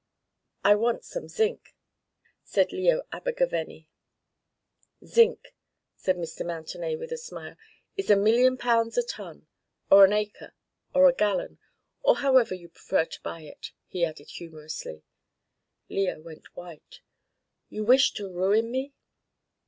[0.63, 1.75] "I want some zinc,"
[2.43, 3.87] said Leo Abergavenny.
[5.05, 5.53] "Zinc,"
[5.95, 6.43] said Mr.
[6.43, 7.55] Mountenay with a smile,
[7.97, 9.45] "is a million pounds a ton.
[9.91, 10.55] Or an acre,
[10.91, 11.59] or a gallon,
[12.01, 15.03] or however you prefer to buy it," he added humorously.
[15.87, 17.01] Leo went white.
[17.69, 18.95] "You wish to ruin me?"